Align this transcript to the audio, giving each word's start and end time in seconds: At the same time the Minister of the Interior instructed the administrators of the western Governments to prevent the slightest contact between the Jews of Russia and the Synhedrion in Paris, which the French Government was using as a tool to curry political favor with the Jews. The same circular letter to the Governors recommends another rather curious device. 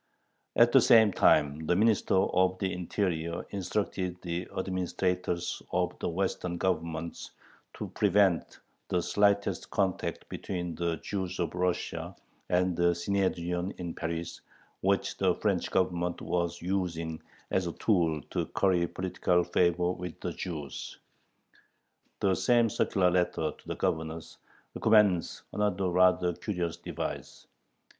At 0.55 0.71
the 0.71 0.81
same 0.81 1.13
time 1.13 1.67
the 1.67 1.75
Minister 1.75 2.15
of 2.15 2.57
the 2.57 2.73
Interior 2.73 3.45
instructed 3.51 4.17
the 4.23 4.47
administrators 4.57 5.61
of 5.71 5.93
the 5.99 6.09
western 6.09 6.57
Governments 6.57 7.29
to 7.75 7.87
prevent 7.89 8.61
the 8.87 9.03
slightest 9.03 9.69
contact 9.69 10.27
between 10.27 10.73
the 10.73 10.95
Jews 11.03 11.37
of 11.37 11.53
Russia 11.53 12.15
and 12.49 12.75
the 12.75 12.95
Synhedrion 12.95 13.75
in 13.79 13.93
Paris, 13.93 14.41
which 14.79 15.17
the 15.19 15.35
French 15.35 15.69
Government 15.69 16.19
was 16.19 16.63
using 16.63 17.21
as 17.51 17.67
a 17.67 17.73
tool 17.73 18.23
to 18.31 18.47
curry 18.47 18.87
political 18.87 19.43
favor 19.43 19.91
with 19.91 20.19
the 20.19 20.33
Jews. 20.33 20.97
The 22.21 22.33
same 22.33 22.71
circular 22.71 23.11
letter 23.11 23.51
to 23.55 23.67
the 23.67 23.75
Governors 23.75 24.39
recommends 24.73 25.43
another 25.53 25.89
rather 25.91 26.33
curious 26.33 26.75
device. 26.77 27.45